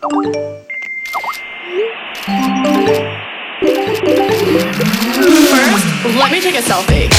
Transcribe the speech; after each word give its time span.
First, 0.00 0.16
let 6.16 6.32
me 6.32 6.40
take 6.40 6.56
a 6.56 6.62
selfie. 6.62 7.10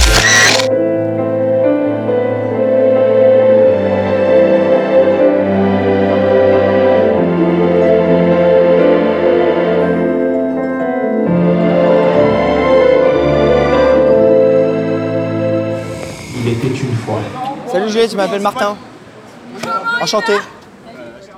Il 16.36 16.48
était 16.48 16.68
une 16.68 16.96
fois. 16.96 17.20
Salut 17.68 17.90
Juliette, 17.90 18.12
je 18.12 18.18
m'appelle 18.18 18.42
Martin. 18.42 18.76
Enchanté. 20.02 20.34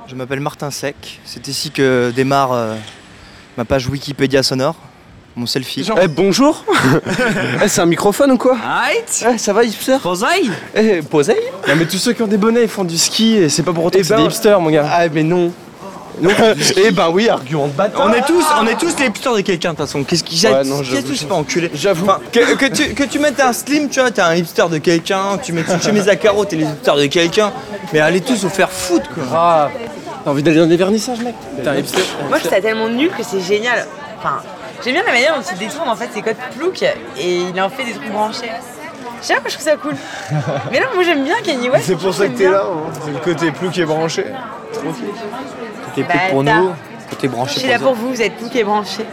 Je 0.08 0.16
m'appelle 0.16 0.40
Martin 0.40 0.72
Sec. 0.72 1.20
C'est 1.26 1.48
ici 1.48 1.72
que 1.72 2.12
démarre 2.16 2.52
euh, 2.54 2.76
ma 3.58 3.66
page 3.66 3.88
Wikipédia 3.88 4.44
sonore, 4.44 4.76
mon 5.36 5.46
selfie. 5.46 5.88
Eh 6.02 6.08
bonjour. 6.08 6.64
Eh 7.64 7.68
c'est 7.68 7.82
un 7.82 7.86
microphone 7.86 8.32
ou 8.32 8.38
quoi 8.38 8.58
Eh 9.24 9.38
ça 9.38 9.54
va 9.54 9.64
hipster 9.64 9.98
Poseille 10.02 10.52
Eh 10.76 11.02
posez 11.02 11.38
Non 11.68 11.76
mais 11.78 11.86
tous 11.86 11.98
ceux 11.98 12.14
qui 12.14 12.22
ont 12.22 12.28
des 12.28 12.38
bonnets 12.38 12.64
ils 12.64 12.68
font 12.70 12.84
du 12.84 12.98
ski 12.98 13.36
et 13.38 13.50
c'est 13.50 13.64
pas 13.64 13.72
pour 13.74 13.86
autant 13.86 14.00
que 14.00 14.04
c'est 14.06 14.14
ben- 14.16 14.22
des 14.22 14.26
hipsters 14.28 14.60
mon 14.60 14.70
gars. 14.70 14.88
Ah 14.92 15.08
mais 15.10 15.24
Non, 15.24 15.52
Eh 16.78 16.92
ben 16.92 17.10
oui, 17.12 17.30
argument 17.30 17.68
de 17.68 17.74
bâtard 17.74 18.06
On 18.06 18.14
est 18.14 18.26
tous, 18.26 18.46
on 18.62 18.68
est 18.68 18.76
tous 18.76 18.98
les 19.00 19.08
hipsters 19.08 19.36
de 19.36 19.42
quelqu'un 19.42 19.72
de 19.72 19.78
toute 19.78 19.86
façon. 19.86 20.04
Qu'est-ce 20.04 20.24
qui 20.24 20.46
Ouais, 20.46 20.64
non, 20.64 20.82
pas 21.28 21.36
enculé 21.36 21.72
J'avoue. 21.74 22.06
Enfin, 22.06 22.20
que, 22.32 22.56
que 22.56 22.66
tu, 22.66 22.94
que 22.94 23.04
tu 23.04 23.20
mettes 23.20 23.40
un 23.40 23.54
slim, 23.54 23.90
tu 23.90 24.00
vois, 24.00 24.12
t'es 24.12 24.22
un 24.22 24.36
hipster 24.36 24.66
de 24.70 24.78
quelqu'un, 24.78 25.38
tu 25.42 25.54
mets 25.54 25.62
une 25.62 25.82
chemise 25.82 26.10
à 26.10 26.16
carreaux, 26.16 26.46
t'es 26.46 26.56
les 26.56 26.66
hipsters 26.66 26.96
de 26.96 27.06
quelqu'un, 27.08 27.52
mais 27.92 28.00
allez 28.00 28.22
tous 28.22 28.44
vous 28.44 28.50
faire 28.50 28.72
foutre 28.72 29.10
quoi. 29.14 29.24
Ah 29.34 29.72
T'as 30.24 30.32
envie 30.32 30.44
d'aller 30.44 30.60
dans 30.60 30.68
des 30.68 30.78
vernissages 30.78 31.20
mec? 31.20 31.36
T'es 31.62 31.68
un 31.68 31.76
hipster 31.76 32.02
Moi, 32.30 32.38
je 32.38 32.44
trouve 32.44 32.54
ça 32.54 32.62
tellement 32.62 32.88
nul 32.88 33.10
que 33.10 33.24
c'est 33.24 33.42
génial. 33.42 33.86
Enfin, 34.20 34.42
j'aime 34.84 34.94
bien 34.94 35.04
la 35.06 35.12
manière 35.12 35.36
dont 35.36 35.44
il 35.52 35.58
détourne 35.58 35.90
en 35.90 35.96
fait 35.96 36.10
ses 36.14 36.22
codes 36.22 36.38
plouc 36.58 36.82
et 36.82 37.38
il 37.54 37.62
en 37.62 37.70
fait 37.70 37.84
des 37.84 37.92
trucs 37.92 38.12
branchés. 38.12 38.52
Je 39.22 39.28
sais 39.28 39.36
pas, 39.36 39.42
je 39.48 39.54
trouve 39.54 39.66
ça 39.66 39.78
cool. 39.78 39.96
Mais 40.72 40.80
non, 40.80 40.88
moi 40.96 41.04
j'aime 41.04 41.24
bien 41.24 41.36
Kanye 41.44 41.70
West. 41.70 41.86
C'est 41.88 41.96
pour 41.98 42.14
ça 42.14 42.28
que 42.28 42.38
t'es 42.38 42.50
là, 42.50 42.64
hein. 42.66 42.92
c'est 43.06 43.12
le 43.12 43.20
côté 43.20 43.52
plus 43.52 43.70
qui 43.70 43.82
est 43.82 43.86
branché. 46.02 46.04
Côté 46.04 46.04
plus 46.04 46.30
pour 46.32 46.44
nous, 46.44 46.74
Je 47.22 47.28
branché 47.28 47.60
suis 47.60 47.62
pour 47.62 47.70
là 47.70 47.80
pour 47.80 47.94
vous, 47.94 48.10
vous 48.10 48.22
êtes 48.22 48.36
plouc 48.38 48.56
et 48.56 48.64
branchés. 48.64 49.06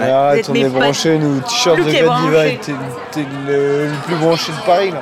Arrête, 0.00 0.38
êtes 0.40 0.48
on 0.48 0.52
mes 0.52 0.60
est 0.60 0.68
branché, 0.68 1.18
nous, 1.18 1.40
t-shirt 1.40 1.76
de 1.76 1.82
Plus 1.82 1.90
qui 1.90 1.96
est 1.98 2.02
Bad 2.04 2.20
Diva, 2.22 2.30
branché. 2.32 2.60
t'es 2.62 2.72
t'es 3.10 3.26
le, 3.46 3.86
le 3.86 3.92
plus 4.06 4.14
branché 4.16 4.52
de 4.52 4.66
Paris 4.66 4.90
là. 4.90 5.00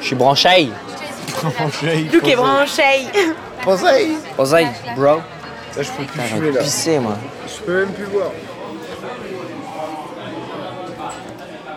Je 0.00 0.06
suis 0.06 0.14
branché. 0.16 0.70
Plouc 2.10 2.28
et 2.28 2.36
branchés. 2.36 3.06
Conseil 3.64 4.16
Poseille, 4.36 4.68
bro. 4.96 5.04
Là, 5.76 5.82
je 5.82 5.90
peux 5.90 6.04
plus 6.04 6.20
fumer 6.20 6.52
là. 6.52 6.60
Pisser 6.62 6.98
moi. 6.98 7.16
Je 7.46 7.62
peux 7.62 7.80
même 7.84 7.92
plus 7.92 8.06
boire. 8.06 8.30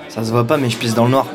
Ça 0.10 0.24
se 0.24 0.32
voit 0.32 0.46
pas 0.46 0.58
mais 0.58 0.70
je 0.70 0.78
pisse 0.78 0.94
dans 0.94 1.06
le 1.06 1.12
noir. 1.12 1.26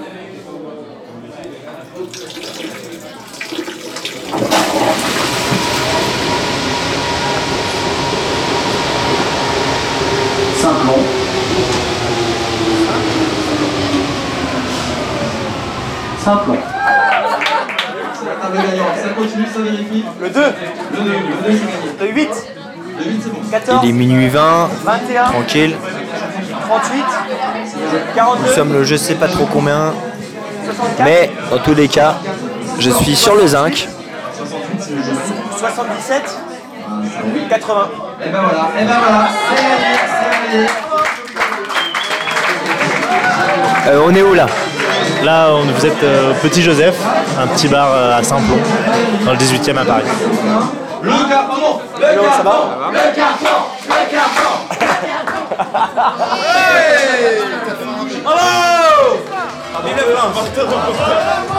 Simplon. 16.28 16.58
Ça 18.20 19.08
continue, 19.16 19.46
ça 19.46 19.60
vérifie. 19.60 20.04
Le 20.20 20.28
2 20.28 20.40
Le 20.42 20.98
2, 20.98 21.10
le 21.10 21.52
2 21.52 21.58
c'est 21.58 21.64
gagné. 21.64 21.88
Le 22.00 22.06
8 22.08 22.28
Le 22.98 23.04
8 23.04 23.20
c'est 23.22 23.30
bon. 23.32 23.40
14 23.50 23.80
Il 23.82 23.88
est 23.88 23.92
minuit 23.92 24.28
20, 24.28 24.68
21, 24.84 25.24
tranquille. 25.24 25.74
38, 26.68 26.98
Nous 26.98 28.14
42, 28.14 28.52
sommes 28.52 28.72
le 28.74 28.84
je 28.84 28.96
sais 28.96 29.14
pas 29.14 29.28
trop 29.28 29.46
combien. 29.50 29.94
Mais 31.02 31.30
dans 31.50 31.60
tous 31.60 31.72
les 31.72 31.88
cas, 31.88 32.16
je 32.78 32.90
suis 32.90 33.16
sur 33.16 33.34
le 33.34 33.46
zinc. 33.46 33.88
77, 35.56 36.22
80. 37.48 37.90
Et 38.20 38.28
ben 38.28 38.40
voilà, 38.42 38.68
et 38.78 38.84
ben 38.84 38.96
voilà, 39.00 39.28
c'est 39.48 39.62
gagné, 39.62 39.96
c'est 40.04 40.52
gagné. 40.52 40.68
Euh, 43.86 44.02
on 44.04 44.14
est 44.14 44.22
où 44.22 44.34
là? 44.34 44.44
Là, 45.24 45.48
on- 45.52 45.64
vous 45.64 45.86
êtes 45.86 46.02
euh, 46.02 46.32
Petit 46.42 46.62
Joseph, 46.62 46.96
un 47.40 47.46
petit 47.48 47.68
bar 47.68 47.88
euh, 47.92 48.18
à 48.18 48.22
Saint-Plon, 48.22 48.58
dans 49.24 49.32
le 49.32 49.38
18e 49.38 49.76
à 49.78 49.84
Paris. 49.84 50.02
Le 51.02 51.10
carton, 51.10 51.80
le 51.96 52.02
carton, 52.02 52.60
le 52.90 53.14
carton, 53.14 53.58
le 53.88 53.94
carton. 54.10 54.52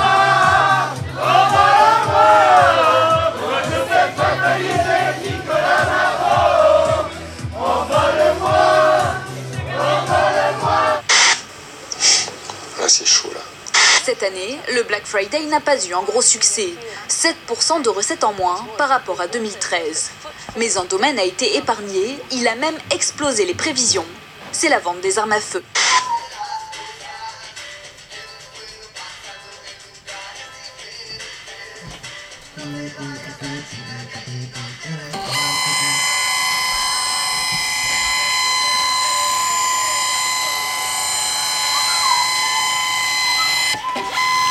Cette 14.09 14.24
année, 14.24 14.58
le 14.74 14.81
Black 14.81 15.06
Friday 15.06 15.46
n'a 15.46 15.59
pas 15.59 15.86
eu 15.86 15.94
un 15.94 16.02
gros 16.02 16.24
succès. 16.24 16.70
7% 17.09 17.84
de 17.84 17.90
recettes 17.90 18.24
en 18.24 18.34
moins 18.34 18.66
par 18.75 18.90
rapport 18.90 19.22
à 19.22 19.28
2013. 19.28 20.09
Mais 20.58 20.80
un 20.80 20.86
domaine 20.86 21.20
a 21.20 21.24
été 21.24 21.58
épargné, 21.58 22.18
il 22.31 22.47
a 22.47 22.56
même 22.56 22.75
explosé 22.90 23.46
les 23.46 23.53
prévisions. 23.53 24.08
C'est 24.52 24.70
la 24.70 24.80
vente 24.80 25.00
des 25.02 25.20
armes 25.20 25.34
à 25.34 25.40
feu. 25.40 25.64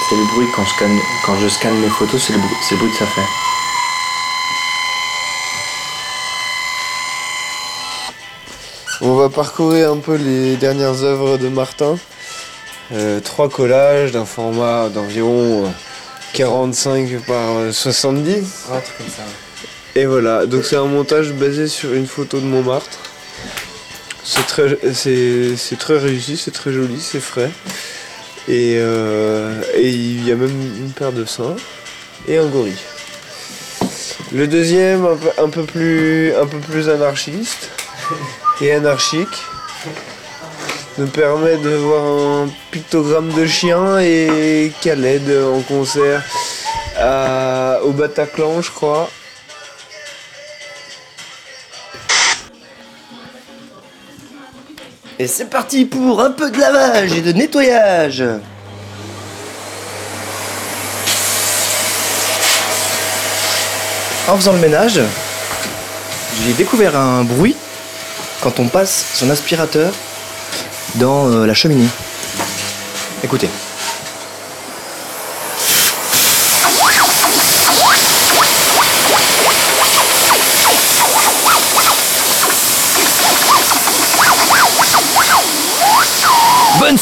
C'est 0.09 0.17
le 0.17 0.25
bruit 0.35 0.47
quand 0.55 0.65
je 0.65 0.71
scanne, 0.71 0.99
quand 1.25 1.39
je 1.39 1.49
scanne 1.49 1.79
mes 1.81 1.89
photos, 1.89 2.23
c'est 2.23 2.33
le, 2.33 2.39
bruit- 2.39 2.57
c'est 2.63 2.75
le 2.75 2.81
bruit 2.81 2.91
que 2.93 2.99
ça 2.99 3.07
fait. 3.07 3.27
On 9.01 9.15
va 9.15 9.29
parcourir 9.29 9.93
un 9.93 9.99
peu 9.99 10.17
les 10.17 10.57
dernières 10.57 11.03
œuvres 11.05 11.39
de 11.39 11.49
Martin. 11.49 11.97
Euh, 12.93 13.21
trois 13.21 13.49
collages 13.49 14.13
d'un 14.13 14.25
format 14.25 14.89
d'environ 14.89 15.67
euh, 15.67 15.69
45 16.33 17.21
par 17.27 17.57
euh, 17.59 17.73
70. 17.73 18.67
Un 18.73 18.81
truc 18.81 18.97
comme 18.99 19.07
ça. 19.09 19.23
Et 19.95 20.07
voilà, 20.07 20.47
donc 20.47 20.65
c'est 20.65 20.77
un 20.77 20.85
montage 20.87 21.33
basé 21.33 21.69
sur 21.69 21.93
une 21.93 22.07
photo 22.07 22.41
de 22.41 22.45
Montmartre. 22.47 22.99
C'est 24.25 24.47
très, 24.47 24.77
c'est, 24.95 25.57
c'est 25.57 25.79
très 25.79 25.99
réussi, 25.99 26.37
c'est 26.37 26.51
très 26.51 26.73
joli, 26.73 27.01
c'est 27.01 27.21
frais. 27.21 27.51
Et, 28.49 28.77
euh, 28.79 29.61
et 29.75 29.89
il 29.89 30.27
y 30.27 30.33
a 30.33 30.35
même 30.35 30.49
une 30.51 30.91
paire 30.91 31.13
de 31.13 31.25
seins 31.25 31.57
et 32.27 32.39
un 32.39 32.47
gorille. 32.47 32.83
Le 34.33 34.47
deuxième, 34.47 35.07
un 35.39 35.49
peu, 35.49 35.65
plus, 35.65 36.35
un 36.35 36.47
peu 36.47 36.59
plus 36.59 36.89
anarchiste 36.89 37.71
et 38.61 38.73
anarchique, 38.73 39.45
nous 40.99 41.07
permet 41.07 41.57
de 41.59 41.71
voir 41.77 42.05
un 42.05 42.49
pictogramme 42.71 43.33
de 43.33 43.47
chien 43.47 44.01
et 44.01 44.73
Khaled 44.83 45.31
en 45.31 45.61
concert 45.61 46.23
au 47.85 47.93
Bataclan, 47.93 48.61
je 48.63 48.71
crois. 48.71 49.09
Et 55.21 55.27
c'est 55.27 55.47
parti 55.47 55.85
pour 55.85 56.21
un 56.21 56.31
peu 56.31 56.49
de 56.51 56.59
lavage 56.59 57.13
et 57.13 57.21
de 57.21 57.33
nettoyage. 57.33 58.23
En 64.29 64.37
faisant 64.37 64.53
le 64.53 64.61
ménage, 64.61 65.01
j'ai 66.45 66.53
découvert 66.53 66.97
un 66.97 67.25
bruit 67.25 67.57
quand 68.41 68.61
on 68.61 68.69
passe 68.69 69.07
son 69.15 69.29
aspirateur 69.31 69.93
dans 70.97 71.29
euh, 71.33 71.47
la 71.47 71.55
cheminée. 71.55 71.89
Écoutez. 73.25 73.49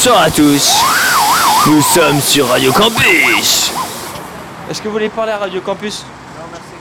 Bonne 0.07 0.15
soirée 0.15 0.29
à 0.29 0.31
tous. 0.31 0.85
Nous 1.67 1.83
sommes 1.83 2.21
sur 2.21 2.47
Radio 2.47 2.73
Campus. 2.73 3.73
Est-ce 4.71 4.81
que 4.81 4.87
vous 4.87 4.93
voulez 4.93 5.09
parler 5.09 5.33
à 5.33 5.39
Radio 5.39 5.61
Campus? 5.61 6.05
Non 6.39 6.47
merci. 6.53 6.75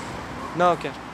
Non 0.60 0.74
ok. 0.74 1.05